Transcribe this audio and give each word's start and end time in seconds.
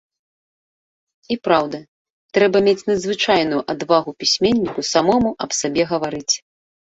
І, 1.33 1.35
праўда, 1.47 1.77
трэба 2.37 2.57
мець 2.69 2.87
надзвычайную 2.89 3.61
адвагу 3.75 4.13
пісьменніку 4.23 4.81
самому 4.95 5.29
аб 5.47 5.51
сабе 5.61 5.83
гаварыць. 5.93 6.35